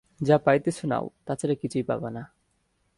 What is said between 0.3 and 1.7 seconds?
পাইতেছো নাও, তাছাড়া